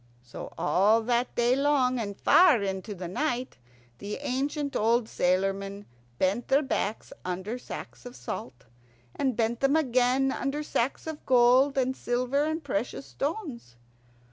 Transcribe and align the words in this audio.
So 0.23 0.51
all 0.57 1.03
the 1.03 1.27
day 1.35 1.55
long, 1.55 1.99
and 1.99 2.19
far 2.19 2.63
into 2.63 2.95
the 2.95 3.07
night, 3.07 3.57
the 3.99 4.15
ancient 4.15 4.75
old 4.75 5.07
sailormen 5.07 5.85
bent 6.17 6.47
their 6.47 6.63
backs 6.63 7.13
under 7.23 7.59
sacks 7.59 8.03
of 8.07 8.15
salt, 8.15 8.65
and 9.15 9.35
bent 9.35 9.59
them 9.59 9.75
again 9.75 10.31
under 10.31 10.63
sacks 10.63 11.05
of 11.05 11.23
gold 11.27 11.77
and 11.77 11.95
silver 11.95 12.45
and 12.45 12.63
precious 12.63 13.05
stones. 13.05 13.75